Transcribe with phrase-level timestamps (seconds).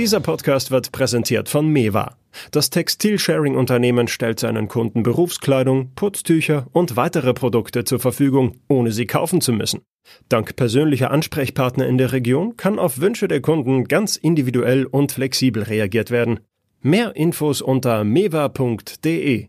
[0.00, 2.16] Dieser Podcast wird präsentiert von Mewa.
[2.52, 9.42] Das Textilsharing-Unternehmen stellt seinen Kunden Berufskleidung, Putztücher und weitere Produkte zur Verfügung, ohne sie kaufen
[9.42, 9.82] zu müssen.
[10.30, 15.64] Dank persönlicher Ansprechpartner in der Region kann auf Wünsche der Kunden ganz individuell und flexibel
[15.64, 16.40] reagiert werden.
[16.80, 19.48] Mehr Infos unter mewa.de.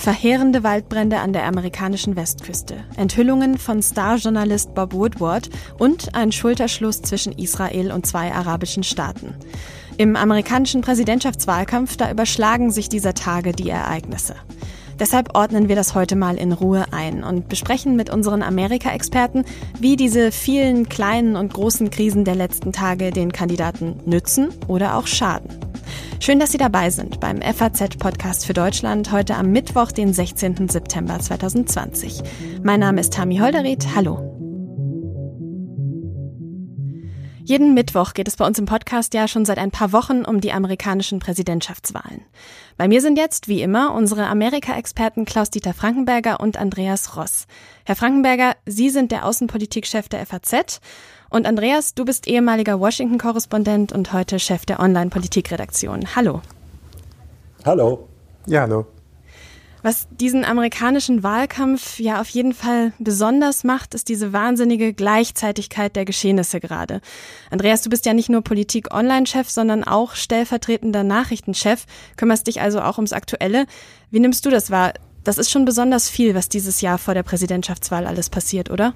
[0.00, 7.32] Verheerende Waldbrände an der amerikanischen Westküste, Enthüllungen von Star-Journalist Bob Woodward und ein Schulterschluss zwischen
[7.32, 9.34] Israel und zwei arabischen Staaten.
[9.98, 14.36] Im amerikanischen Präsidentschaftswahlkampf, da überschlagen sich dieser Tage die Ereignisse.
[14.98, 19.44] Deshalb ordnen wir das heute mal in Ruhe ein und besprechen mit unseren Amerika-Experten,
[19.80, 25.06] wie diese vielen kleinen und großen Krisen der letzten Tage den Kandidaten nützen oder auch
[25.06, 25.69] schaden.
[26.22, 30.68] Schön, dass Sie dabei sind beim FAZ-Podcast für Deutschland heute am Mittwoch, den 16.
[30.68, 32.22] September 2020.
[32.62, 33.86] Mein Name ist Tami Holderried.
[33.96, 34.39] Hallo.
[37.50, 40.40] Jeden Mittwoch geht es bei uns im Podcast ja schon seit ein paar Wochen um
[40.40, 42.20] die amerikanischen Präsidentschaftswahlen.
[42.76, 47.48] Bei mir sind jetzt, wie immer, unsere Amerika-Experten Klaus-Dieter Frankenberger und Andreas Ross.
[47.84, 50.80] Herr Frankenberger, Sie sind der Außenpolitikchef der FAZ
[51.28, 56.14] und Andreas, du bist ehemaliger Washington-Korrespondent und heute Chef der Online-Politikredaktion.
[56.14, 56.42] Hallo.
[57.64, 58.06] Hallo.
[58.46, 58.86] Ja, hallo.
[59.82, 66.04] Was diesen amerikanischen Wahlkampf ja auf jeden Fall besonders macht, ist diese wahnsinnige Gleichzeitigkeit der
[66.04, 67.00] Geschehnisse gerade.
[67.50, 71.86] Andreas, du bist ja nicht nur Politik-Online-Chef, sondern auch stellvertretender Nachrichtenchef,
[72.16, 73.66] kümmerst dich also auch ums Aktuelle.
[74.10, 74.92] Wie nimmst du das wahr?
[75.24, 78.94] Das ist schon besonders viel, was dieses Jahr vor der Präsidentschaftswahl alles passiert, oder?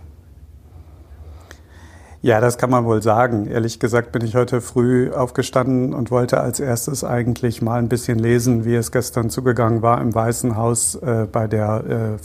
[2.24, 3.48] Ja, das kann man wohl sagen.
[3.48, 8.18] Ehrlich gesagt bin ich heute früh aufgestanden und wollte als erstes eigentlich mal ein bisschen
[8.18, 12.22] lesen, wie es gestern zugegangen war im Weißen Haus äh, bei der äh,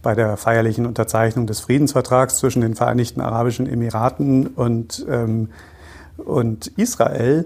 [0.00, 5.50] bei der feierlichen Unterzeichnung des Friedensvertrags zwischen den Vereinigten Arabischen Emiraten und, ähm,
[6.16, 7.44] und Israel.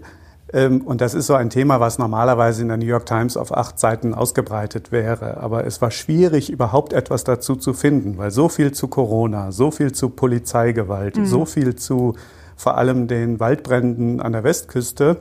[0.55, 3.55] Ähm, und das ist so ein Thema, was normalerweise in der New York Times auf
[3.55, 5.39] acht Seiten ausgebreitet wäre.
[5.39, 9.73] Aber es war schwierig, überhaupt etwas dazu zu finden, weil so viel zu Corona, so
[9.73, 11.27] viel zu Polizeigewalt, mhm.
[11.27, 12.15] so viel zu
[12.57, 15.17] vor allem den Waldbränden an der Westküste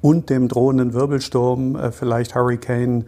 [0.00, 3.06] und dem drohenden Wirbelsturm, äh, vielleicht Hurricane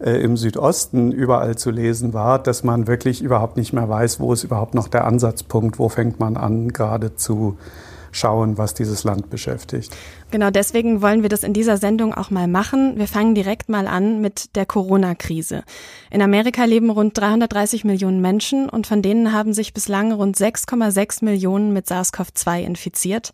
[0.00, 4.32] äh, im Südosten überall zu lesen war, dass man wirklich überhaupt nicht mehr weiß, wo
[4.32, 7.56] ist überhaupt noch der Ansatzpunkt, wo fängt man an, gerade zu
[8.16, 9.94] schauen, was dieses Land beschäftigt.
[10.30, 12.98] Genau deswegen wollen wir das in dieser Sendung auch mal machen.
[12.98, 15.62] Wir fangen direkt mal an mit der Corona-Krise.
[16.10, 21.24] In Amerika leben rund 330 Millionen Menschen und von denen haben sich bislang rund 6,6
[21.24, 23.32] Millionen mit SARS-CoV-2 infiziert.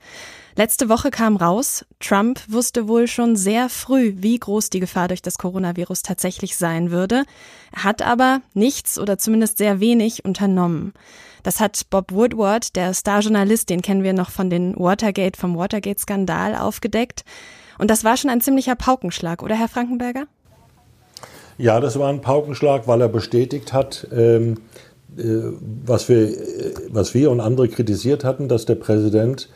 [0.55, 5.23] Letzte Woche kam raus, Trump wusste wohl schon sehr früh, wie groß die Gefahr durch
[5.23, 7.25] das Coronavirus tatsächlich sein würde.
[7.75, 10.93] Hat aber nichts oder zumindest sehr wenig unternommen.
[11.43, 16.55] Das hat Bob Woodward, der Starjournalist, den kennen wir noch von den Watergate, vom Watergate-Skandal
[16.55, 17.25] aufgedeckt.
[17.79, 20.25] Und das war schon ein ziemlicher Paukenschlag, oder Herr Frankenberger?
[21.59, 24.59] Ja, das war ein Paukenschlag, weil er bestätigt hat, ähm,
[25.17, 25.53] äh,
[25.85, 29.49] was, wir, äh, was wir und andere kritisiert hatten, dass der Präsident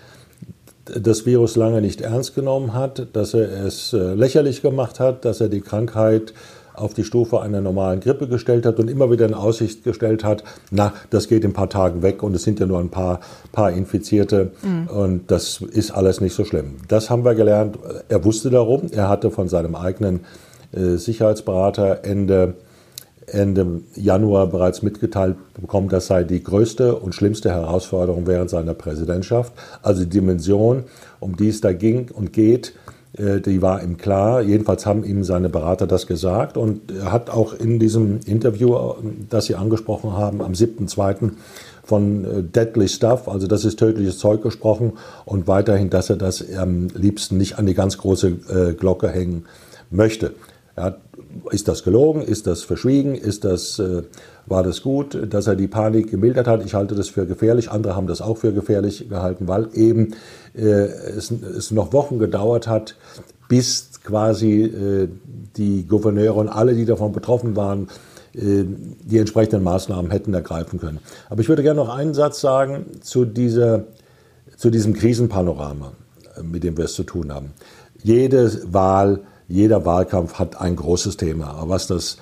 [0.84, 5.41] das Virus lange nicht ernst genommen hat, dass er es äh, lächerlich gemacht hat, dass
[5.41, 6.32] er die Krankheit
[6.76, 10.44] auf die Stufe einer normalen Grippe gestellt hat und immer wieder in Aussicht gestellt hat,
[10.70, 13.20] na, das geht in ein paar Tagen weg und es sind ja nur ein paar,
[13.53, 14.88] paar Infizierte mhm.
[14.88, 16.76] und das ist alles nicht so schlimm.
[16.88, 17.78] Das haben wir gelernt.
[18.09, 18.82] Er wusste darum.
[18.92, 20.20] Er hatte von seinem eigenen
[20.72, 22.54] äh, Sicherheitsberater Ende
[23.26, 29.53] Ende Januar bereits mitgeteilt bekommen, das sei die größte und schlimmste Herausforderung während seiner Präsidentschaft.
[29.82, 30.84] Also die Dimension,
[31.19, 32.75] um die es da ging und geht,
[33.14, 34.42] die war ihm klar.
[34.42, 36.56] Jedenfalls haben ihm seine Berater das gesagt.
[36.56, 38.94] Und er hat auch in diesem Interview, äh,
[39.30, 41.30] das Sie angesprochen haben, am 7.2.
[41.82, 44.94] von äh, Deadly Stuff, also das ist tödliches Zeug gesprochen
[45.24, 49.44] und weiterhin, dass er das am liebsten nicht an die ganz große Glocke hängen
[49.90, 50.34] möchte.
[50.74, 50.98] Er hat
[51.50, 52.22] ist das gelogen?
[52.22, 53.14] Ist das verschwiegen?
[53.14, 54.02] Ist das, äh,
[54.46, 56.65] war das gut, dass er die Panik gemildert hat?
[56.65, 57.71] Ich halte das für gefährlich.
[57.71, 60.15] Andere haben das auch für gefährlich gehalten, weil eben
[60.54, 62.97] äh, es, es noch Wochen gedauert hat,
[63.48, 65.09] bis quasi äh,
[65.56, 67.88] die Gouverneure und alle, die davon betroffen waren,
[68.34, 68.65] äh,
[69.04, 71.00] die entsprechenden Maßnahmen hätten ergreifen können.
[71.28, 73.84] Aber ich würde gerne noch einen Satz sagen zu, dieser,
[74.56, 75.92] zu diesem Krisenpanorama,
[76.36, 77.53] äh, mit dem wir es zu tun haben.
[78.03, 81.54] Jede Wahl jeder Wahlkampf hat ein großes Thema.
[81.54, 82.18] Aber was, das,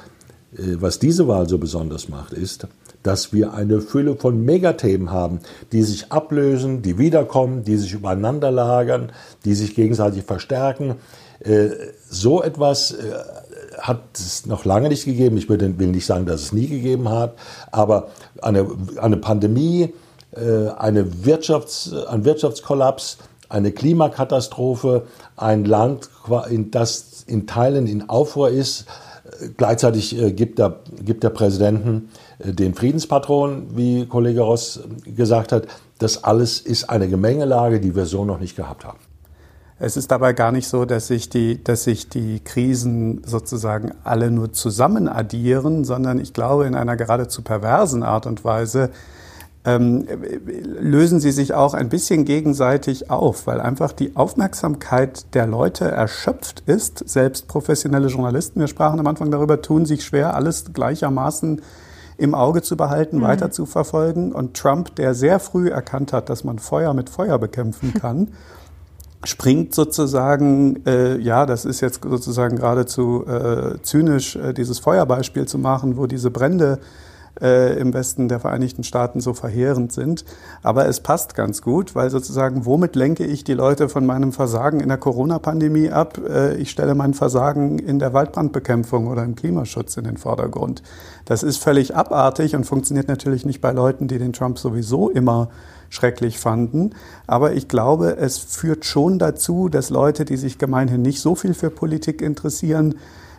[0.56, 2.68] was diese Wahl so besonders macht, ist,
[3.04, 5.40] dass wir eine Fülle von Megathemen haben,
[5.72, 9.12] die sich ablösen, die wiederkommen, die sich übereinander lagern,
[9.44, 10.96] die sich gegenseitig verstärken.
[11.40, 11.68] Äh,
[12.08, 13.14] so etwas äh,
[13.78, 15.36] hat es noch lange nicht gegeben.
[15.36, 17.34] Ich will nicht sagen, dass es nie gegeben hat,
[17.70, 18.08] aber
[18.40, 18.66] eine,
[18.96, 19.92] eine Pandemie,
[20.32, 23.18] äh, eine Wirtschafts-, ein Wirtschaftskollaps,
[23.50, 25.02] eine Klimakatastrophe,
[25.36, 26.08] ein Land,
[26.70, 28.86] das in Teilen in Aufruhr ist.
[29.56, 35.66] Gleichzeitig äh, gibt der, gibt der Präsidenten äh, den Friedenspatron, wie Kollege Ross gesagt hat.
[35.98, 38.98] Das alles ist eine Gemengelage, die wir so noch nicht gehabt haben.
[39.78, 44.30] Es ist dabei gar nicht so, dass sich die, dass sich die Krisen sozusagen alle
[44.30, 48.90] nur zusammen addieren, sondern ich glaube, in einer geradezu perversen Art und Weise
[49.64, 50.06] ähm,
[50.80, 56.62] lösen sie sich auch ein bisschen gegenseitig auf, weil einfach die Aufmerksamkeit der Leute erschöpft
[56.66, 57.08] ist.
[57.08, 61.62] Selbst professionelle Journalisten, wir sprachen am Anfang darüber, tun sich schwer, alles gleichermaßen
[62.16, 63.22] im Auge zu behalten, mhm.
[63.22, 64.32] weiter zu verfolgen.
[64.32, 68.28] Und Trump, der sehr früh erkannt hat, dass man Feuer mit Feuer bekämpfen kann,
[69.24, 75.58] springt sozusagen, äh, ja, das ist jetzt sozusagen geradezu äh, zynisch, äh, dieses Feuerbeispiel zu
[75.58, 76.78] machen, wo diese Brände
[77.40, 80.24] äh, im Westen der Vereinigten Staaten so verheerend sind.
[80.62, 84.80] Aber es passt ganz gut, weil sozusagen, womit lenke ich die Leute von meinem Versagen
[84.80, 86.18] in der Corona-Pandemie ab?
[86.28, 90.82] Äh, ich stelle mein Versagen in der Waldbrandbekämpfung oder im Klimaschutz in den Vordergrund.
[91.24, 95.48] Das ist völlig abartig und funktioniert natürlich nicht bei Leuten, die den Trump sowieso immer
[95.90, 96.90] schrecklich fanden.
[97.26, 101.54] Aber ich glaube, es führt schon dazu, dass Leute, die sich gemeinhin nicht so viel
[101.54, 102.96] für Politik interessieren,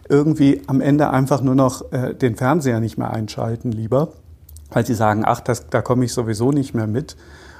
[0.09, 4.09] irgendwie am Ende einfach nur noch äh, den Fernseher nicht mehr einschalten lieber,
[4.71, 7.15] weil sie sagen, ach, das, da komme ich sowieso nicht mehr mit.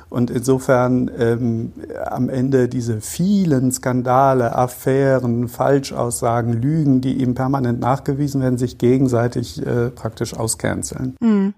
[0.09, 1.73] Und insofern ähm,
[2.05, 9.65] am Ende diese vielen Skandale, Affären, Falschaussagen, Lügen, die ihm permanent nachgewiesen werden, sich gegenseitig
[9.65, 11.17] äh, praktisch auscanceln.
[11.19, 11.53] Mhm.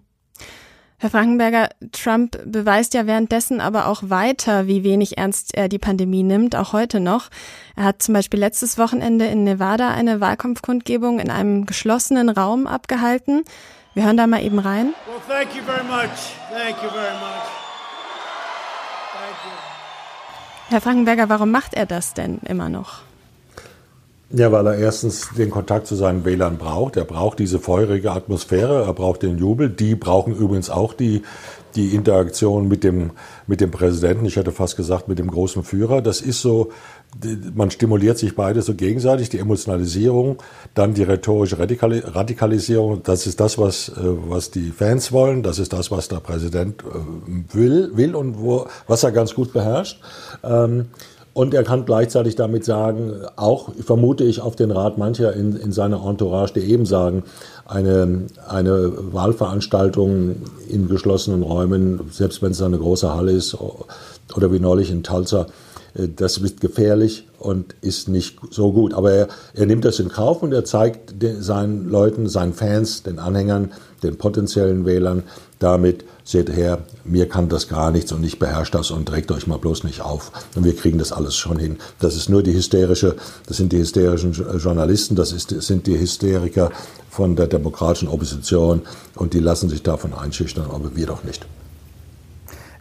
[0.99, 6.23] Herr Frankenberger, Trump beweist ja währenddessen aber auch weiter, wie wenig ernst er die Pandemie
[6.23, 7.29] nimmt, auch heute noch.
[7.75, 13.43] Er hat zum Beispiel letztes Wochenende in Nevada eine Wahlkampfkundgebung in einem geschlossenen Raum abgehalten.
[13.93, 14.95] Wir hören da mal eben rein.
[15.05, 16.33] Well, thank you very much.
[16.49, 17.45] Thank you very much.
[19.13, 19.51] Thank you.
[20.69, 23.06] Herr Frankenberger, warum macht er das denn immer noch?
[24.29, 26.97] Ja, weil er erstens den Kontakt zu seinen Wählern braucht.
[26.97, 29.69] Er braucht diese feurige Atmosphäre, er braucht den Jubel.
[29.69, 31.21] Die brauchen übrigens auch die,
[31.77, 33.11] die Interaktion mit dem,
[33.45, 34.25] mit dem Präsidenten.
[34.25, 36.01] Ich hätte fast gesagt, mit dem großen Führer.
[36.01, 36.71] Das ist so,
[37.55, 43.03] man stimuliert sich beide so gegenseitig, die Emotionalisierung, dann die rhetorische Radikalisierung.
[43.03, 45.41] Das ist das, was, äh, was die Fans wollen.
[45.41, 49.53] Das ist das, was der Präsident äh, will, will und wo, was er ganz gut
[49.53, 50.01] beherrscht.
[50.43, 50.87] Ähm,
[51.37, 55.71] und er kann gleichzeitig damit sagen, auch vermute ich auf den Rat mancher in, in
[55.71, 57.21] seiner Entourage, die eben sagen,
[57.67, 60.37] eine, eine Wahlveranstaltung
[60.67, 63.55] in geschlossenen Räumen, selbst wenn es eine große Halle ist
[64.35, 65.45] oder wie neulich in Tulsa,
[65.93, 68.95] äh, das ist gefährlich und ist nicht so gut.
[68.95, 73.03] Aber er, er nimmt das in Kauf und er zeigt den, seinen Leuten, seinen Fans,
[73.03, 75.21] den Anhängern, den potenziellen Wählern
[75.59, 79.47] damit, seht her, mir kann das gar nichts und ich beherrsche das und trägt euch
[79.47, 80.33] mal bloß nicht auf.
[80.55, 81.77] Und wir kriegen das alles schon hin.
[81.99, 83.15] Das ist nur die hysterische,
[83.47, 86.69] das sind die hysterischen Journalisten, das, ist, das sind die Hysteriker
[87.09, 88.81] von der demokratischen Opposition
[89.15, 91.47] und die lassen sich davon einschüchtern, aber wir doch nicht.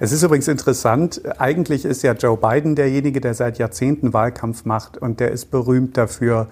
[0.00, 4.98] Es ist übrigens interessant, eigentlich ist ja Joe Biden derjenige, der seit Jahrzehnten Wahlkampf macht
[4.98, 6.48] und der ist berühmt dafür,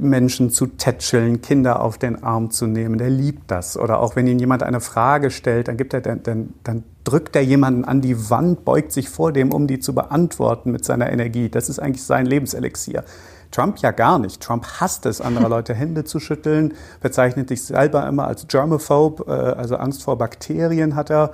[0.00, 2.98] Menschen zu tätscheln, Kinder auf den Arm zu nehmen.
[2.98, 3.76] Der liebt das.
[3.76, 7.36] Oder auch wenn ihn jemand eine Frage stellt, dann, gibt er, dann, dann, dann drückt
[7.36, 11.12] er jemanden an die Wand, beugt sich vor dem, um die zu beantworten mit seiner
[11.12, 11.48] Energie.
[11.48, 13.04] Das ist eigentlich sein Lebenselixier.
[13.52, 14.42] Trump ja gar nicht.
[14.42, 19.30] Trump hasst es, andere Leute Hände zu schütteln, bezeichnet sich selber immer als Germaphobe, äh,
[19.30, 21.30] also Angst vor Bakterien hat er.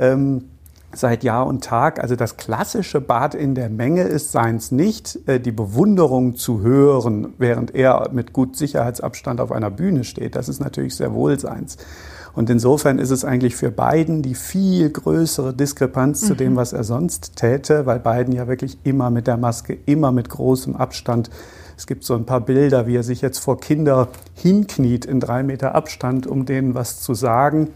[0.00, 0.48] Ähm,
[0.94, 2.00] seit Jahr und Tag.
[2.00, 7.34] Also das klassische Bad in der Menge ist seins nicht, äh, die Bewunderung zu hören,
[7.38, 10.36] während er mit gut Sicherheitsabstand auf einer Bühne steht.
[10.36, 11.76] Das ist natürlich sehr wohl seins.
[12.34, 16.26] Und insofern ist es eigentlich für Biden die viel größere Diskrepanz mhm.
[16.26, 16.56] zu dem, mhm.
[16.56, 20.76] was er sonst täte, weil Biden ja wirklich immer mit der Maske, immer mit großem
[20.76, 21.30] Abstand
[21.82, 25.42] es gibt so ein paar Bilder, wie er sich jetzt vor Kinder hinkniet in drei
[25.42, 27.70] Meter Abstand, um denen was zu sagen.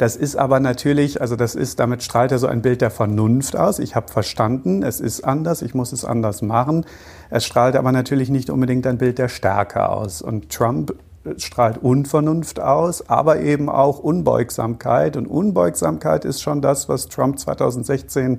[0.00, 3.54] Das ist aber natürlich, also das ist, damit strahlt er so ein Bild der Vernunft
[3.54, 3.78] aus.
[3.78, 6.86] Ich habe verstanden, es ist anders, ich muss es anders machen.
[7.28, 10.22] Es strahlt aber natürlich nicht unbedingt ein Bild der Stärke aus.
[10.22, 10.94] Und Trump
[11.36, 15.18] strahlt Unvernunft aus, aber eben auch Unbeugsamkeit.
[15.18, 18.38] Und Unbeugsamkeit ist schon das, was Trump 2016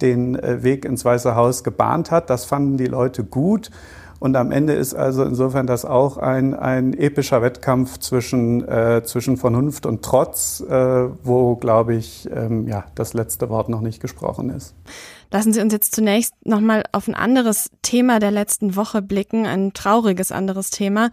[0.00, 2.30] den äh, Weg ins Weiße Haus gebahnt hat.
[2.30, 3.72] Das fanden die Leute gut.
[4.18, 9.36] Und am Ende ist also insofern das auch ein, ein epischer Wettkampf zwischen, äh, zwischen
[9.36, 14.50] Vernunft und Trotz, äh, wo, glaube ich, ähm, ja, das letzte Wort noch nicht gesprochen
[14.50, 14.74] ist.
[15.30, 19.72] Lassen Sie uns jetzt zunächst nochmal auf ein anderes Thema der letzten Woche blicken, ein
[19.72, 21.10] trauriges anderes Thema.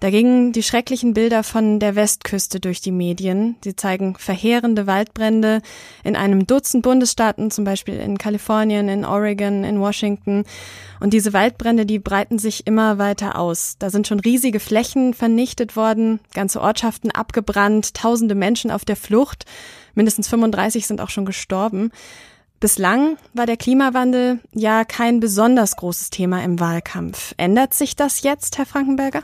[0.00, 3.56] Da gingen die schrecklichen Bilder von der Westküste durch die Medien.
[3.64, 5.62] Sie zeigen verheerende Waldbrände
[6.04, 10.44] in einem Dutzend Bundesstaaten, zum Beispiel in Kalifornien, in Oregon, in Washington.
[11.00, 13.76] Und diese Waldbrände, die breiten sich immer weiter aus.
[13.78, 19.44] Da sind schon riesige Flächen vernichtet worden, ganze Ortschaften abgebrannt, tausende Menschen auf der Flucht.
[19.94, 21.90] Mindestens 35 sind auch schon gestorben.
[22.58, 27.34] Bislang war der Klimawandel ja kein besonders großes Thema im Wahlkampf.
[27.36, 29.22] Ändert sich das jetzt, Herr Frankenberger?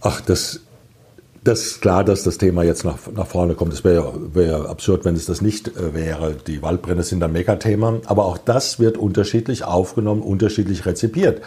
[0.00, 0.60] Ach, das,
[1.44, 3.72] das ist klar, dass das Thema jetzt nach, nach vorne kommt.
[3.72, 6.34] Es wäre wär absurd, wenn es das nicht äh, wäre.
[6.34, 8.00] Die Waldbrände sind ein Megathema.
[8.06, 11.42] Aber auch das wird unterschiedlich aufgenommen, unterschiedlich rezipiert.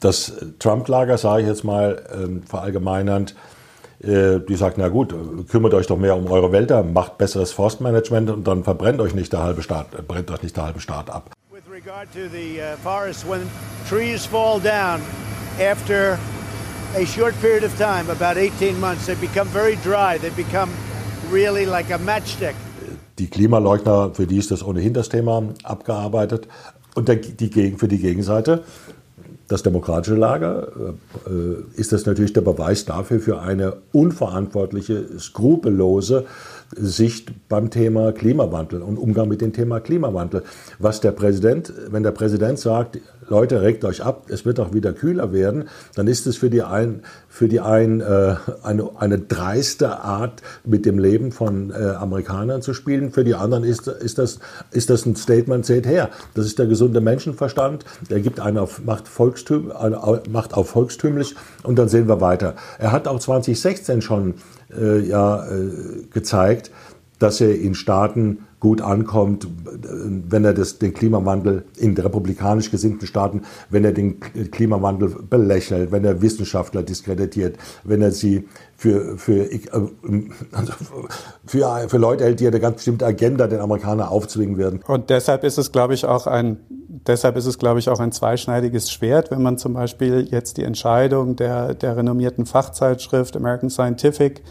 [0.00, 3.34] Das Trump-Lager, sage ich jetzt mal ähm, verallgemeinernd, äh,
[4.02, 5.14] die sagt, na gut,
[5.50, 9.32] kümmert euch doch mehr um eure Wälder, macht besseres Forstmanagement und dann verbrennt euch nicht
[9.32, 11.30] der halbe Staat, äh, brennt euch nicht der halbe Staat ab.
[11.52, 13.42] With regard to the uh, forest, when
[13.88, 15.02] trees fall down
[15.60, 16.18] after
[16.96, 20.18] a short period of time, about 18 months, they become very dry.
[20.18, 20.70] They become
[21.30, 22.54] really like a matchstick.
[23.18, 26.48] Die Klimaleugner, für die ist das ohnehin das Thema abgearbeitet.
[26.94, 28.64] Und der, die, für die Gegenseite
[29.50, 30.68] das demokratische Lager
[31.26, 36.24] äh, äh, ist das natürlich der Beweis dafür für eine unverantwortliche, skrupellose
[36.76, 40.44] Sicht beim Thema Klimawandel und Umgang mit dem Thema Klimawandel.
[40.78, 42.98] Was der Präsident, wenn der Präsident sagt,
[43.28, 46.62] Leute, regt euch ab, es wird auch wieder kühler werden, dann ist es für die
[46.62, 52.60] einen für die einen äh, eine, eine dreiste Art, mit dem Leben von äh, Amerikanern
[52.60, 53.12] zu spielen.
[53.12, 54.40] Für die anderen ist, ist, das,
[54.72, 58.84] ist das ein Statement, seht her, das ist der gesunde Menschenverstand, der gibt einen auf,
[58.84, 59.72] macht, Volkstüm,
[60.28, 62.54] macht auf volkstümlich und dann sehen wir weiter.
[62.78, 64.34] Er hat auch 2016 schon äh,
[65.08, 66.70] ja, äh, gezeigt,
[67.18, 73.42] dass er in Staaten gut ankommt, wenn er das, den Klimawandel in republikanisch gesinnten Staaten,
[73.70, 79.48] wenn er den Klimawandel belächelt, wenn er Wissenschaftler diskreditiert, wenn er sie für, für,
[80.52, 80.72] also
[81.46, 84.80] für, für Leute hält, die eine ganz bestimmte Agenda den Amerikanern aufzwingen werden.
[84.86, 86.58] Und deshalb ist es, glaube ich, auch ein,
[87.06, 90.64] deshalb ist es, glaube ich, auch ein zweischneidiges Schwert, wenn man zum Beispiel jetzt die
[90.64, 94.42] Entscheidung der, der renommierten Fachzeitschrift American Scientific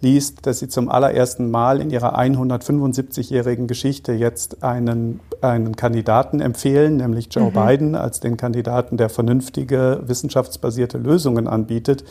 [0.00, 6.96] liest, dass sie zum allerersten Mal in ihrer 175-jährigen Geschichte jetzt einen, einen Kandidaten empfehlen,
[6.96, 7.54] nämlich Joe mhm.
[7.54, 12.04] Biden, als den Kandidaten, der vernünftige, wissenschaftsbasierte Lösungen anbietet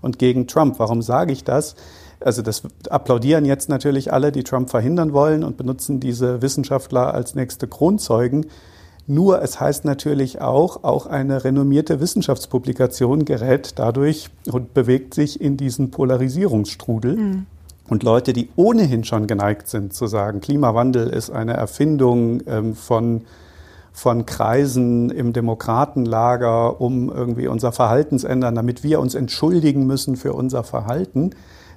[0.00, 0.78] und gegen Trump.
[0.78, 1.74] Warum sage ich das?
[2.20, 7.34] Also das applaudieren jetzt natürlich alle, die Trump verhindern wollen und benutzen diese Wissenschaftler als
[7.34, 8.46] nächste Kronzeugen.
[9.06, 15.56] Nur es heißt natürlich auch, auch eine renommierte Wissenschaftspublikation gerät dadurch und bewegt sich in
[15.56, 17.16] diesen Polarisierungsstrudel.
[17.16, 17.46] Mhm.
[17.88, 23.22] Und Leute, die ohnehin schon geneigt sind zu sagen, Klimawandel ist eine Erfindung ähm, von,
[23.92, 30.16] von Kreisen im Demokratenlager, um irgendwie unser Verhalten zu ändern, damit wir uns entschuldigen müssen
[30.16, 31.30] für unser Verhalten,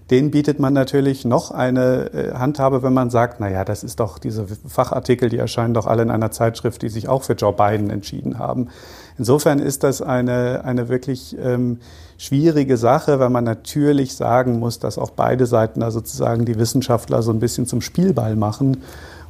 [0.10, 4.00] den bietet man natürlich noch eine äh, Handhabe, wenn man sagt, na ja, das ist
[4.00, 7.54] doch diese Fachartikel, die erscheinen doch alle in einer Zeitschrift, die sich auch für Joe
[7.54, 8.70] Biden entschieden haben.
[9.18, 11.80] Insofern ist das eine, eine wirklich ähm,
[12.18, 17.22] schwierige Sache, weil man natürlich sagen muss, dass auch beide Seiten da sozusagen die Wissenschaftler
[17.22, 18.78] so ein bisschen zum Spielball machen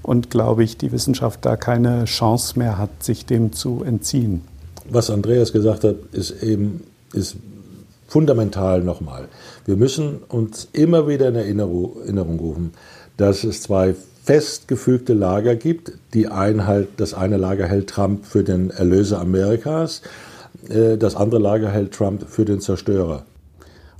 [0.04, 4.42] und, glaube ich, die Wissenschaft da keine Chance mehr hat, sich dem zu entziehen.
[4.90, 7.36] Was Andreas gesagt hat, ist eben ist
[8.08, 9.28] fundamental nochmal.
[9.68, 12.72] Wir müssen uns immer wieder in Erinnerung rufen,
[13.18, 15.92] dass es zwei festgefügte Lager gibt.
[16.14, 20.04] Die ein halt, das eine Lager hält Trump für den Erlöser Amerikas,
[20.70, 23.26] äh, das andere Lager hält Trump für den Zerstörer.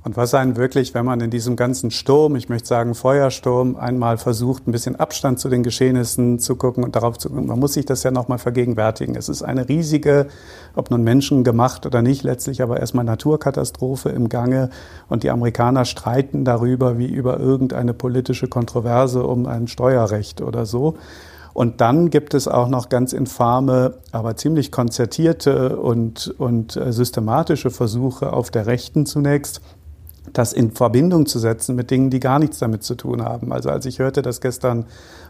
[0.04, 4.16] Und was einen wirklich, wenn man in diesem ganzen Sturm, ich möchte sagen Feuersturm, einmal
[4.16, 7.74] versucht, ein bisschen Abstand zu den Geschehnissen zu gucken und darauf zu gucken, man muss
[7.74, 9.16] sich das ja nochmal vergegenwärtigen.
[9.16, 10.28] Es ist eine riesige,
[10.76, 14.70] ob nun Menschen gemacht oder nicht, letztlich aber erstmal Naturkatastrophe im Gange.
[15.08, 20.94] Und die Amerikaner streiten darüber wie über irgendeine politische Kontroverse um ein Steuerrecht oder so.
[21.54, 27.70] Und dann gibt es auch noch ganz infame, aber ziemlich konzertierte und, und äh, systematische
[27.70, 29.60] Versuche auf der Rechten zunächst,
[30.32, 33.52] das in Verbindung zu setzen mit Dingen, die gar nichts damit zu tun haben.
[33.52, 34.86] Also als ich hörte, dass gestern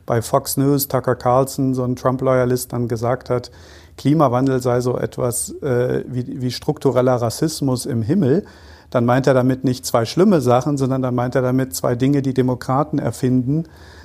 [0.06, 3.50] bei Fox News Tucker Carlson, so ein Trump-Loyalist, dann gesagt hat,
[3.96, 8.44] Klimawandel sei so etwas äh, wie, wie struktureller Rassismus im Himmel,
[8.90, 12.22] dann meint er damit nicht zwei schlimme Sachen, sondern dann meint er damit zwei Dinge,
[12.22, 13.64] die Demokraten erfinden,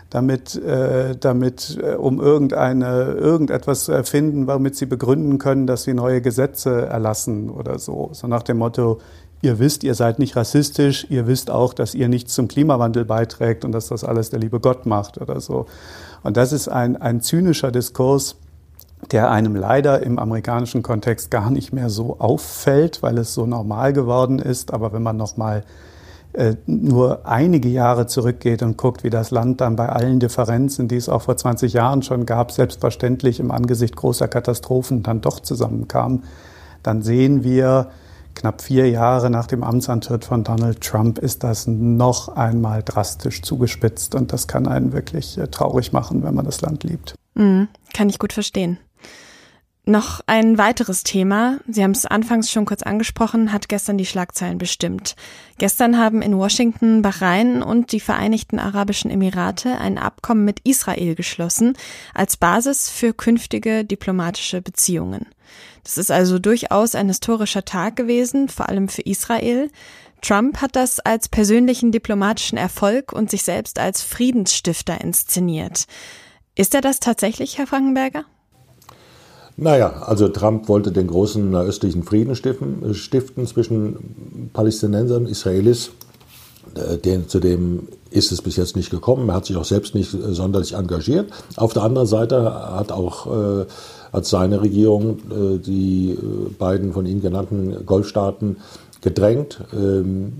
[0.09, 5.93] damit, äh, damit äh, um irgendeine, irgendetwas zu erfinden, womit sie begründen können, dass sie
[5.93, 8.09] neue Gesetze erlassen oder so.
[8.11, 8.99] So nach dem Motto,
[9.43, 13.65] ihr wisst, ihr seid nicht rassistisch, ihr wisst auch, dass ihr nichts zum Klimawandel beiträgt
[13.65, 15.65] und dass das alles der liebe Gott macht oder so.
[16.23, 18.37] Und das ist ein, ein zynischer Diskurs,
[19.11, 23.91] der einem leider im amerikanischen Kontext gar nicht mehr so auffällt, weil es so normal
[23.91, 24.73] geworden ist.
[24.73, 25.65] Aber wenn man noch mal
[26.31, 30.95] äh, nur einige Jahre zurückgeht und guckt, wie das Land dann bei allen Differenzen, die
[30.95, 36.23] es auch vor 20 Jahren schon gab, selbstverständlich im Angesicht großer Katastrophen dann doch zusammenkam,
[36.81, 37.89] dann sehen wir,
[38.35, 44.15] knapp vier Jahre nach dem Amtsantritt von Donald Trump ist das noch einmal drastisch zugespitzt
[44.15, 47.15] und das kann einen wirklich äh, traurig machen, wenn man das Land liebt.
[47.35, 48.77] Mhm, kann ich gut verstehen.
[49.85, 54.57] Noch ein weiteres Thema, Sie haben es anfangs schon kurz angesprochen, hat gestern die Schlagzeilen
[54.57, 55.17] bestimmt.
[55.57, 61.73] Gestern haben in Washington Bahrain und die Vereinigten Arabischen Emirate ein Abkommen mit Israel geschlossen
[62.13, 65.25] als Basis für künftige diplomatische Beziehungen.
[65.83, 69.69] Das ist also durchaus ein historischer Tag gewesen, vor allem für Israel.
[70.21, 75.87] Trump hat das als persönlichen diplomatischen Erfolg und sich selbst als Friedensstifter inszeniert.
[76.55, 78.23] Ist er das tatsächlich, Herr Frankenberger?
[79.55, 85.91] Naja, also Trump wollte den großen östlichen Frieden stiften, stiften zwischen Palästinensern und Israelis.
[86.75, 89.29] Äh, den, zu dem ist es bis jetzt nicht gekommen.
[89.29, 91.31] Er hat sich auch selbst nicht äh, sonderlich engagiert.
[91.55, 93.27] Auf der anderen Seite hat auch
[93.61, 93.65] äh,
[94.13, 98.57] hat seine Regierung äh, die äh, beiden von Ihnen genannten Golfstaaten
[99.01, 100.31] gedrängt, ähm,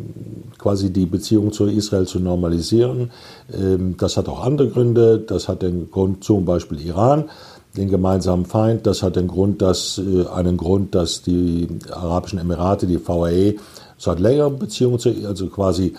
[0.57, 3.11] quasi die Beziehung zu Israel zu normalisieren.
[3.51, 5.19] Ähm, das hat auch andere Gründe.
[5.19, 7.29] Das hat den Grund zum Beispiel Iran
[7.75, 8.85] den gemeinsamen Feind.
[8.85, 13.55] Das hat den Grund, dass, äh, einen Grund, dass die Arabischen Emirate, die VAE,
[13.97, 15.93] seit längerem Beziehungen zu, also quasi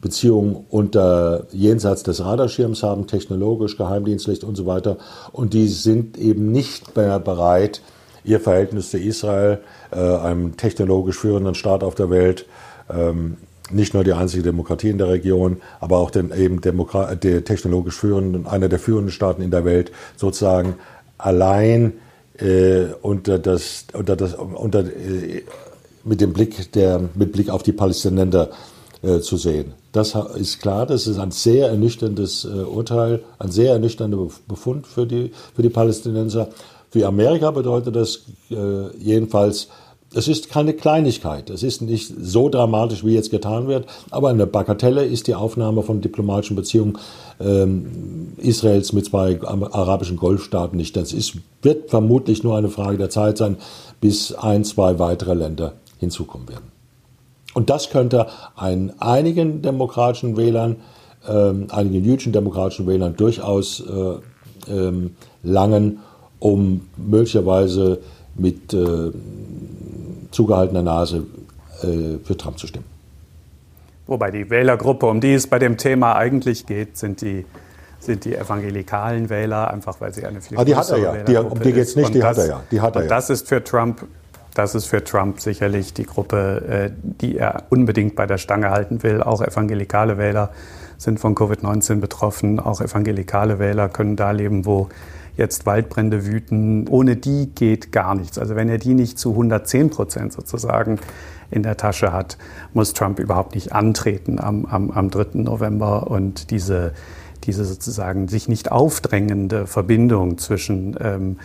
[0.00, 4.98] Beziehungen unter jenseits des Radarschirms haben, technologisch, geheimdienstlich und so weiter.
[5.32, 7.80] Und die sind eben nicht mehr bereit,
[8.24, 9.60] ihr Verhältnis zu Israel,
[9.92, 12.46] äh, einem technologisch führenden Staat auf der Welt,
[12.92, 13.36] ähm,
[13.70, 17.94] nicht nur die einzige Demokratie in der Region, aber auch den eben Demokra der technologisch
[17.94, 20.74] führenden, einer der führenden Staaten in der Welt, sozusagen
[21.24, 21.94] allein
[22.38, 25.44] äh, unter das, unter das, unter, äh,
[26.04, 28.50] mit dem Blick der, mit Blick auf die Palästinenser
[29.02, 29.74] äh, zu sehen.
[29.92, 35.06] Das ist klar, das ist ein sehr ernüchterndes äh, Urteil, ein sehr ernüchternder Befund für
[35.06, 36.48] die, für die Palästinenser.
[36.90, 39.68] Für Amerika bedeutet das äh, jedenfalls
[40.12, 41.50] es ist keine Kleinigkeit.
[41.50, 43.86] Es ist nicht so dramatisch, wie jetzt getan wird.
[44.10, 46.98] Aber eine Bagatelle ist die Aufnahme von diplomatischen Beziehungen
[47.38, 50.96] ähm, Israels mit zwei arabischen Golfstaaten nicht.
[50.96, 53.56] Das ist, wird vermutlich nur eine Frage der Zeit sein,
[54.00, 56.72] bis ein, zwei weitere Länder hinzukommen werden.
[57.54, 60.76] Und das könnte ein, einigen demokratischen Wählern,
[61.28, 66.00] ähm, einigen jüdischen demokratischen Wählern durchaus äh, ähm, langen,
[66.40, 68.00] um möglicherweise
[68.40, 69.12] mit äh,
[70.30, 71.26] zugehaltener Nase
[71.82, 72.86] äh, für Trump zu stimmen.
[74.06, 77.46] Wobei die Wählergruppe, um die es bei dem Thema eigentlich geht, sind die,
[78.00, 81.16] sind die evangelikalen Wähler, einfach weil sie eine viel ah, die hat er ja.
[81.22, 82.62] Die, um die geht es nicht, die das, hat er ja.
[82.70, 83.08] Die hat er ja.
[83.08, 84.06] Das ist für Trump
[84.54, 89.02] das ist für Trump sicherlich die Gruppe, äh, die er unbedingt bei der Stange halten
[89.02, 89.22] will.
[89.22, 90.50] Auch evangelikale Wähler
[90.98, 92.58] sind von Covid-19 betroffen.
[92.58, 94.88] Auch evangelikale Wähler können da leben, wo
[95.36, 96.88] jetzt Waldbrände wüten.
[96.88, 98.38] Ohne die geht gar nichts.
[98.38, 100.98] Also wenn er die nicht zu 110 Prozent sozusagen
[101.50, 102.38] in der Tasche hat,
[102.74, 105.40] muss Trump überhaupt nicht antreten am, am, am 3.
[105.40, 106.10] November.
[106.10, 106.92] Und diese,
[107.44, 111.36] diese sozusagen sich nicht aufdrängende Verbindung zwischen ähm,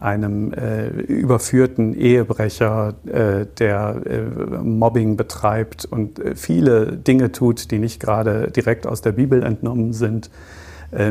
[0.00, 4.20] einem äh, überführten Ehebrecher, äh, der äh,
[4.62, 9.94] Mobbing betreibt und äh, viele Dinge tut, die nicht gerade direkt aus der Bibel entnommen
[9.94, 10.30] sind,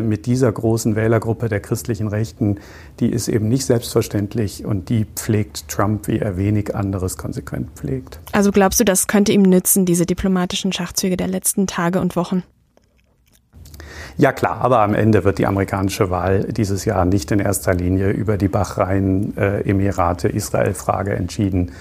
[0.02, 2.58] mit dieser großen Wählergruppe der christlichen Rechten,
[3.00, 8.20] die ist eben nicht selbstverständlich und die pflegt Trump, wie er wenig anderes konsequent pflegt.
[8.32, 12.44] Also glaubst du, das könnte ihm nützen, diese diplomatischen Schachzüge der letzten Tage und Wochen?
[14.18, 18.12] Ja klar, aber am Ende wird die amerikanische Wahl dieses Jahr nicht in erster Linie
[18.12, 21.72] über die Bahrain-Emirate-Israel-Frage entschieden.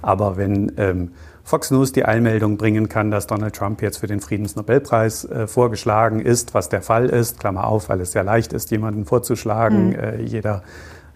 [0.00, 1.10] Aber wenn ähm,
[1.44, 6.20] Fox News die Einmeldung bringen kann, dass Donald Trump jetzt für den Friedensnobelpreis äh, vorgeschlagen
[6.20, 9.90] ist, was der Fall ist, Klammer auf, weil es sehr leicht ist, jemanden vorzuschlagen.
[9.90, 9.94] Mhm.
[9.94, 10.62] Äh, jeder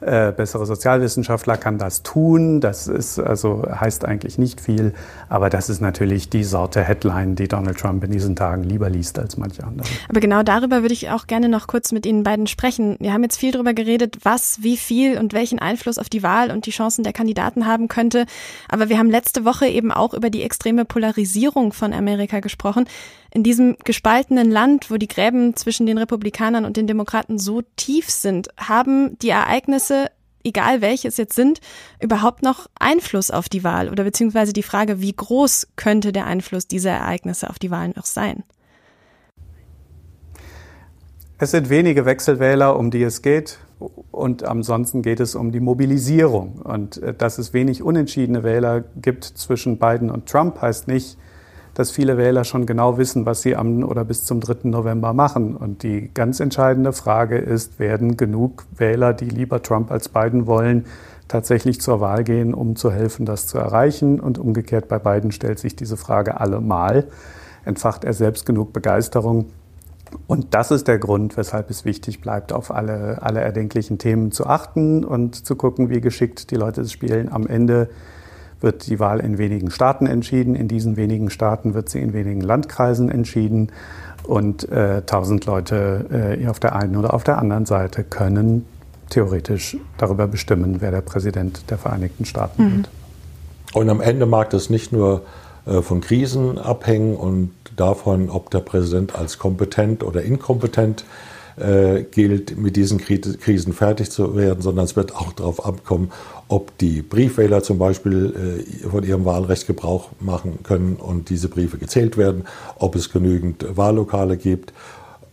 [0.00, 2.60] äh, bessere Sozialwissenschaftler kann das tun.
[2.60, 4.92] Das ist also heißt eigentlich nicht viel,
[5.28, 9.18] aber das ist natürlich die Sorte Headline, die Donald Trump in diesen Tagen lieber liest
[9.18, 9.88] als manche andere.
[10.08, 12.96] Aber genau darüber würde ich auch gerne noch kurz mit Ihnen beiden sprechen.
[13.00, 16.50] Wir haben jetzt viel darüber geredet, was, wie viel und welchen Einfluss auf die Wahl
[16.50, 18.26] und die Chancen der Kandidaten haben könnte.
[18.68, 22.86] Aber wir haben letzte Woche eben auch über die extreme Polarisierung von Amerika gesprochen
[23.36, 28.08] in diesem gespaltenen Land, wo die Gräben zwischen den Republikanern und den Demokraten so tief
[28.08, 30.06] sind, haben die Ereignisse
[30.42, 31.60] egal welche es jetzt sind,
[32.00, 36.68] überhaupt noch Einfluss auf die Wahl oder beziehungsweise die Frage, wie groß könnte der Einfluss
[36.68, 38.44] dieser Ereignisse auf die Wahlen noch sein?
[41.38, 43.58] Es sind wenige Wechselwähler, um die es geht.
[44.12, 46.60] Und ansonsten geht es um die Mobilisierung.
[46.62, 51.18] Und äh, dass es wenig unentschiedene Wähler gibt zwischen Biden und Trump, heißt nicht,
[51.76, 54.70] dass viele Wähler schon genau wissen, was sie am oder bis zum 3.
[54.70, 55.54] November machen.
[55.54, 60.86] Und die ganz entscheidende Frage ist, werden genug Wähler, die lieber Trump als Biden wollen,
[61.28, 64.20] tatsächlich zur Wahl gehen, um zu helfen, das zu erreichen?
[64.20, 67.08] Und umgekehrt bei Biden stellt sich diese Frage allemal.
[67.66, 69.50] Entfacht er selbst genug Begeisterung?
[70.26, 74.46] Und das ist der Grund, weshalb es wichtig bleibt, auf alle, alle erdenklichen Themen zu
[74.46, 77.30] achten und zu gucken, wie geschickt die Leute es spielen.
[77.30, 77.90] Am Ende
[78.60, 80.54] wird die Wahl in wenigen Staaten entschieden.
[80.54, 83.70] In diesen wenigen Staaten wird sie in wenigen Landkreisen entschieden.
[84.24, 88.66] Und äh, tausend äh, Leute äh, auf der einen oder auf der anderen Seite können
[89.10, 92.76] theoretisch darüber bestimmen, wer der Präsident der Vereinigten Staaten mhm.
[92.76, 92.90] wird.
[93.74, 95.22] Und am Ende mag das nicht nur
[95.66, 101.35] äh, von Krisen abhängen und davon, ob der Präsident als kompetent oder inkompetent äh,
[102.10, 106.12] gilt, mit diesen Krisen fertig zu werden, sondern es wird auch darauf abkommen,
[106.48, 111.78] ob die Briefwähler zum Beispiel äh, von ihrem Wahlrecht Gebrauch machen können und diese Briefe
[111.78, 112.44] gezählt werden,
[112.78, 114.72] ob es genügend Wahllokale gibt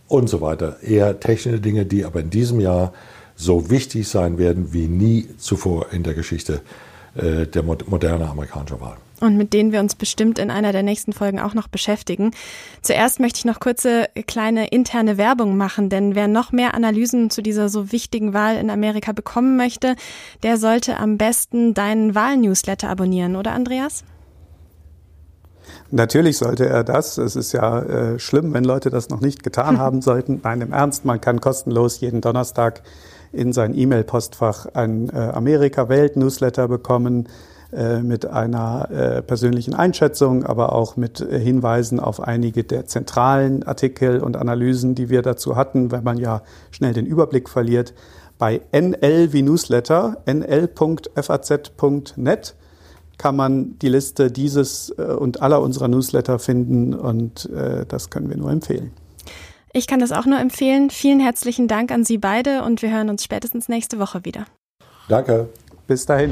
[0.07, 0.77] und so weiter.
[0.81, 2.93] Eher technische Dinge, die aber in diesem Jahr
[3.35, 6.59] so wichtig sein werden wie nie zuvor in der Geschichte äh,
[7.15, 11.39] der modernen amerikanischen Wahl und mit denen wir uns bestimmt in einer der nächsten Folgen
[11.39, 12.31] auch noch beschäftigen.
[12.81, 17.41] Zuerst möchte ich noch kurze kleine interne Werbung machen, denn wer noch mehr Analysen zu
[17.41, 19.95] dieser so wichtigen Wahl in Amerika bekommen möchte,
[20.43, 24.03] der sollte am besten deinen Wahlnewsletter abonnieren, oder Andreas?
[25.89, 27.17] Natürlich sollte er das.
[27.17, 30.41] Es ist ja äh, schlimm, wenn Leute das noch nicht getan haben sollten.
[30.43, 32.81] Nein, im Ernst, man kann kostenlos jeden Donnerstag
[33.33, 37.27] in sein E-Mail-Postfach ein äh, Amerika-Welt-Newsletter bekommen
[37.73, 43.63] äh, mit einer äh, persönlichen Einschätzung, aber auch mit äh, Hinweisen auf einige der zentralen
[43.63, 47.95] Artikel und Analysen, die wir dazu hatten, wenn man ja schnell den Überblick verliert.
[48.37, 51.65] Bei NL wie Newsletter, nl.faz.net,
[53.17, 57.47] kann man die Liste dieses und aller unserer Newsletter finden und
[57.87, 58.91] das können wir nur empfehlen.
[59.75, 60.91] Ich kann das auch nur empfehlen.
[60.91, 64.45] Vielen herzlichen Dank an Sie beide und wir hören uns spätestens nächste Woche wieder.
[65.09, 65.49] Danke.
[65.87, 66.31] Bis dahin.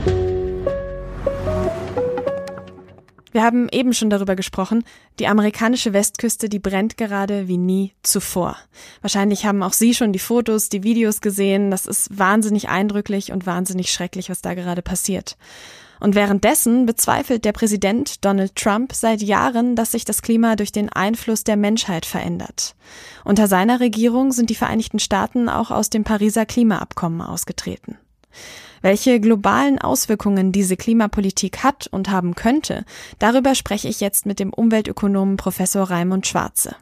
[3.32, 4.84] Wir haben eben schon darüber gesprochen,
[5.18, 8.58] die amerikanische Westküste, die brennt gerade wie nie zuvor.
[9.02, 11.72] Wahrscheinlich haben auch Sie schon die Fotos, die Videos gesehen.
[11.72, 15.36] Das ist wahnsinnig eindrücklich und wahnsinnig schrecklich, was da gerade passiert.
[16.02, 20.90] Und währenddessen bezweifelt der Präsident Donald Trump seit Jahren, dass sich das Klima durch den
[20.90, 22.76] Einfluss der Menschheit verändert.
[23.24, 28.00] Unter seiner Regierung sind die Vereinigten Staaten auch aus dem Pariser Klimaabkommen ausgetreten.
[28.82, 32.84] Welche globalen Auswirkungen diese Klimapolitik hat und haben könnte,
[33.20, 36.76] darüber spreche ich jetzt mit dem Umweltökonomen Professor Raimund Schwarze.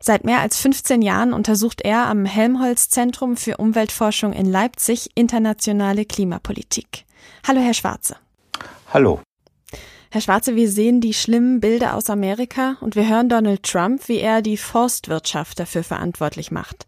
[0.00, 6.04] Seit mehr als 15 Jahren untersucht er am Helmholtz Zentrum für Umweltforschung in Leipzig internationale
[6.04, 7.04] Klimapolitik.
[7.46, 8.16] Hallo, Herr Schwarze.
[8.92, 9.20] Hallo.
[10.10, 14.18] Herr Schwarze, wir sehen die schlimmen Bilder aus Amerika und wir hören Donald Trump, wie
[14.18, 16.86] er die Forstwirtschaft dafür verantwortlich macht.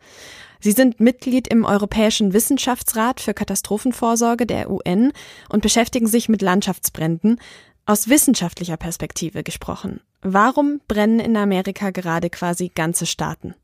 [0.58, 5.12] Sie sind Mitglied im Europäischen Wissenschaftsrat für Katastrophenvorsorge der UN
[5.48, 7.38] und beschäftigen sich mit Landschaftsbränden.
[7.86, 10.00] Aus wissenschaftlicher Perspektive gesprochen.
[10.22, 13.54] Warum brennen in Amerika gerade quasi ganze Staaten?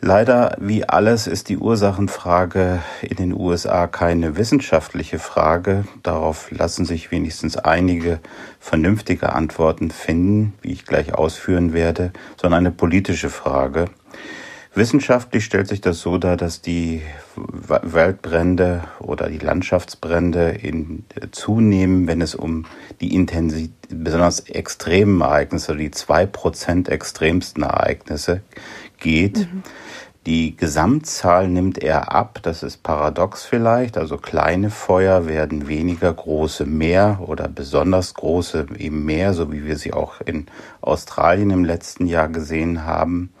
[0.00, 5.84] Leider, wie alles, ist die Ursachenfrage in den USA keine wissenschaftliche Frage.
[6.04, 8.20] Darauf lassen sich wenigstens einige
[8.60, 13.86] vernünftige Antworten finden, wie ich gleich ausführen werde, sondern eine politische Frage.
[14.72, 17.02] Wissenschaftlich stellt sich das so dar, dass die
[17.34, 22.66] Waldbrände oder die Landschaftsbrände in, zunehmen, wenn es um
[23.00, 28.42] die Intensität, besonders extremen Ereignisse, die zwei Prozent extremsten Ereignisse
[28.98, 29.38] geht.
[29.38, 29.62] Mhm.
[30.28, 36.66] Die Gesamtzahl nimmt eher ab, das ist paradox vielleicht, also kleine Feuer werden weniger, große
[36.66, 40.44] mehr oder besonders große eben mehr, so wie wir sie auch in
[40.82, 43.32] Australien im letzten Jahr gesehen haben.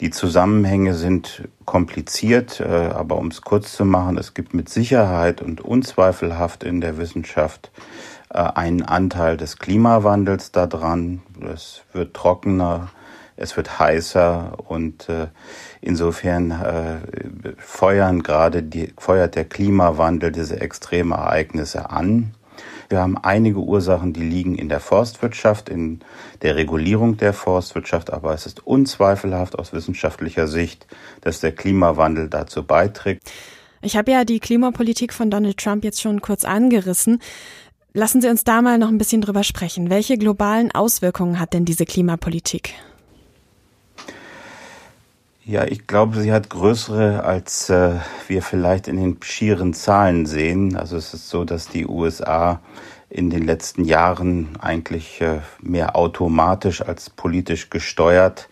[0.00, 5.42] Die Zusammenhänge sind kompliziert, äh, aber um es kurz zu machen, es gibt mit Sicherheit
[5.42, 7.72] und unzweifelhaft in der Wissenschaft
[8.30, 11.22] äh, einen Anteil des Klimawandels daran.
[11.52, 12.90] Es wird trockener,
[13.36, 15.28] es wird heißer und äh,
[15.80, 17.02] insofern
[17.58, 22.34] feuern gerade die, feuert der Klimawandel diese extreme Ereignisse an.
[22.92, 26.00] Wir haben einige Ursachen, die liegen in der Forstwirtschaft, in
[26.42, 30.86] der Regulierung der Forstwirtschaft, aber es ist unzweifelhaft aus wissenschaftlicher Sicht,
[31.22, 33.30] dass der Klimawandel dazu beiträgt.
[33.80, 37.20] Ich habe ja die Klimapolitik von Donald Trump jetzt schon kurz angerissen.
[37.94, 39.88] Lassen Sie uns da mal noch ein bisschen drüber sprechen.
[39.88, 42.74] Welche globalen Auswirkungen hat denn diese Klimapolitik?
[45.44, 47.96] Ja, ich glaube, sie hat größere, als äh,
[48.28, 50.76] wir vielleicht in den schieren Zahlen sehen.
[50.76, 52.60] Also es ist so, dass die USA
[53.10, 58.48] in den letzten Jahren eigentlich äh, mehr automatisch als politisch gesteuert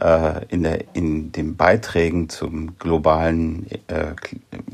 [0.00, 4.14] äh, in, der, in den Beiträgen zum globalen äh,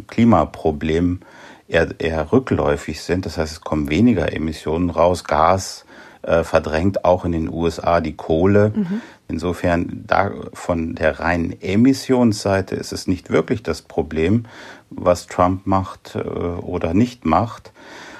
[0.06, 1.18] Klimaproblem
[1.66, 3.26] eher, eher rückläufig sind.
[3.26, 5.24] Das heißt, es kommen weniger Emissionen raus.
[5.24, 5.85] Gas
[6.26, 8.72] äh, verdrängt auch in den USA die Kohle.
[8.74, 9.00] Mhm.
[9.28, 14.44] Insofern da von der reinen Emissionsseite ist es nicht wirklich das Problem,
[14.90, 17.72] was Trump macht äh, oder nicht macht.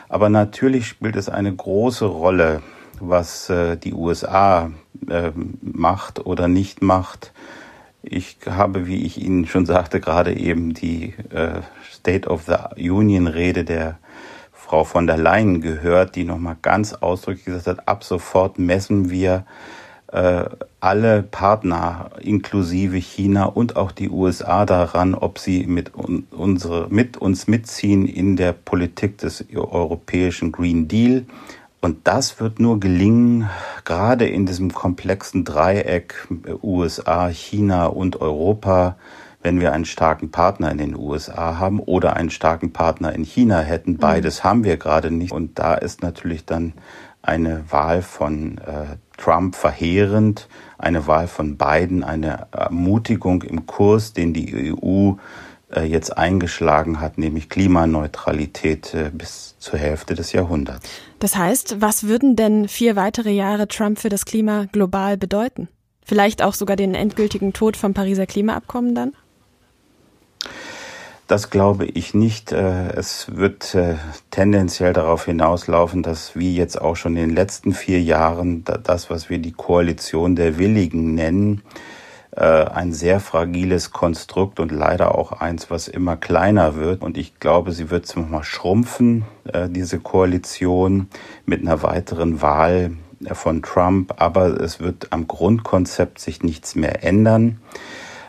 [0.09, 2.63] Aber natürlich spielt es eine große Rolle,
[3.01, 4.71] was äh, die USA
[5.09, 7.33] äh, macht oder nicht macht.
[8.03, 11.61] Ich habe, wie ich Ihnen schon sagte, gerade eben die äh,
[11.93, 13.99] State of the Union Rede der
[14.67, 19.47] Frau von der Leyen gehört, die nochmal ganz ausdrücklich gesagt hat, ab sofort messen wir
[20.09, 20.45] äh,
[20.81, 27.47] alle Partner, inklusive China und auch die USA, daran, ob sie mit, unsere, mit uns
[27.47, 31.27] mitziehen in der Politik des europäischen Green Deal.
[31.81, 33.49] Und das wird nur gelingen,
[33.85, 36.27] gerade in diesem komplexen Dreieck
[36.61, 38.97] USA, China und Europa,
[39.47, 43.61] wenn wir einen starken Partner in den USA haben oder einen starken Partner in China
[43.61, 43.93] hätten.
[43.93, 43.99] Mhm.
[43.99, 45.31] Beides haben wir gerade nicht.
[45.31, 46.73] Und da ist natürlich dann
[47.23, 54.35] eine Wahl von äh, Trump verheerend, eine Wahl von Biden eine Ermutigung im Kurs, den
[54.35, 55.13] die EU
[55.73, 60.89] äh, jetzt eingeschlagen hat, nämlich Klimaneutralität äh, bis zur Hälfte des Jahrhunderts.
[61.21, 65.69] Das heißt, was würden denn vier weitere Jahre Trump für das Klima global bedeuten?
[66.05, 69.13] Vielleicht auch sogar den endgültigen Tod vom Pariser Klimaabkommen dann?
[71.27, 72.53] Das glaube ich nicht.
[72.53, 73.97] Äh, es wird äh,
[74.31, 79.29] tendenziell darauf hinauslaufen, dass wie jetzt auch schon in den letzten vier Jahren das, was
[79.29, 81.63] wir die Koalition der Willigen nennen,
[82.31, 87.03] äh, ein sehr fragiles Konstrukt und leider auch eins, was immer kleiner wird.
[87.03, 89.25] Und ich glaube, sie wird nochmal schrumpfen,
[89.69, 91.09] diese Koalition,
[91.45, 92.93] mit einer weiteren Wahl
[93.33, 94.15] von Trump.
[94.19, 97.59] Aber es wird am Grundkonzept sich nichts mehr ändern.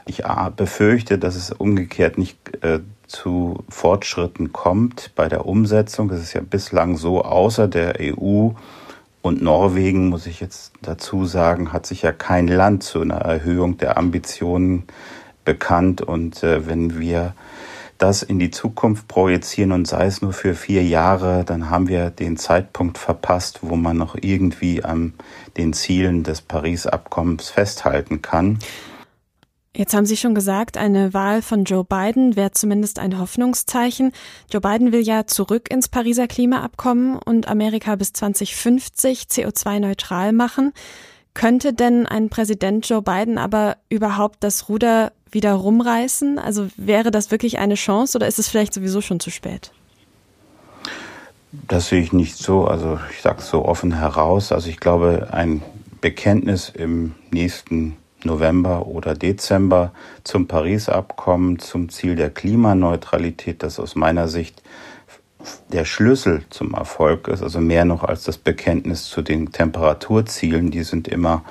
[0.07, 0.23] Ich
[0.55, 6.07] befürchte, dass es umgekehrt nicht äh, zu Fortschritten kommt bei der Umsetzung.
[6.07, 8.51] Das ist ja bislang so, außer der EU
[9.21, 13.77] und Norwegen, muss ich jetzt dazu sagen, hat sich ja kein Land zu einer Erhöhung
[13.77, 14.83] der Ambitionen
[15.43, 16.01] bekannt.
[16.01, 17.33] Und äh, wenn wir
[17.97, 22.11] das in die Zukunft projizieren und sei es nur für vier Jahre, dann haben wir
[22.11, 25.13] den Zeitpunkt verpasst, wo man noch irgendwie an
[25.57, 28.59] den Zielen des Paris-Abkommens festhalten kann.
[29.77, 34.11] Jetzt haben Sie schon gesagt, eine Wahl von Joe Biden wäre zumindest ein Hoffnungszeichen.
[34.51, 40.73] Joe Biden will ja zurück ins Pariser Klimaabkommen und Amerika bis 2050 CO2-neutral machen.
[41.35, 46.39] Könnte denn ein Präsident Joe Biden aber überhaupt das Ruder wieder rumreißen?
[46.39, 49.71] Also wäre das wirklich eine Chance oder ist es vielleicht sowieso schon zu spät?
[51.67, 52.65] Das sehe ich nicht so.
[52.65, 54.51] Also ich sage es so offen heraus.
[54.51, 55.61] Also ich glaube, ein
[56.01, 57.95] Bekenntnis im nächsten
[58.27, 59.91] November oder Dezember
[60.23, 64.61] zum Paris-Abkommen, zum Ziel der Klimaneutralität, das aus meiner Sicht
[65.71, 70.83] der Schlüssel zum Erfolg ist, also mehr noch als das Bekenntnis zu den Temperaturzielen, die
[70.83, 71.43] sind immer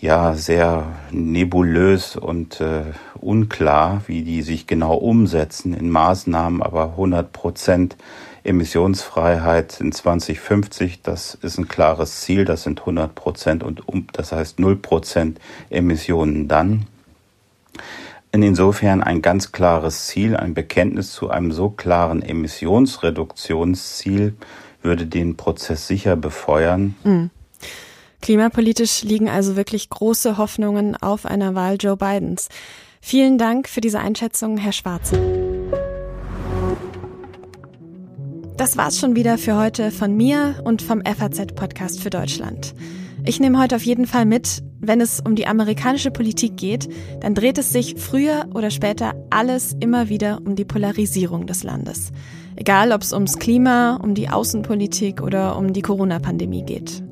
[0.00, 2.82] ja sehr nebulös und äh,
[3.20, 7.96] unklar, wie die sich genau umsetzen in Maßnahmen, aber 100 Prozent
[8.44, 14.32] Emissionsfreiheit in 2050, das ist ein klares Ziel, das sind 100 Prozent und um, das
[14.32, 16.86] heißt 0 Prozent Emissionen dann.
[18.32, 24.34] Insofern ein ganz klares Ziel, ein Bekenntnis zu einem so klaren Emissionsreduktionsziel
[24.82, 26.96] würde den Prozess sicher befeuern.
[27.04, 27.30] Mhm.
[28.20, 32.48] Klimapolitisch liegen also wirklich große Hoffnungen auf einer Wahl Joe Bidens.
[33.00, 35.43] Vielen Dank für diese Einschätzung, Herr Schwarze.
[38.56, 42.72] Das war's schon wieder für heute von mir und vom FAZ-Podcast für Deutschland.
[43.24, 46.88] Ich nehme heute auf jeden Fall mit, wenn es um die amerikanische Politik geht,
[47.20, 52.12] dann dreht es sich früher oder später alles immer wieder um die Polarisierung des Landes.
[52.54, 57.02] Egal, ob es ums Klima, um die Außenpolitik oder um die Corona-Pandemie geht.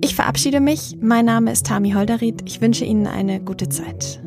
[0.00, 0.96] Ich verabschiede mich.
[0.98, 2.42] Mein Name ist Tami Holderried.
[2.46, 4.23] Ich wünsche Ihnen eine gute Zeit.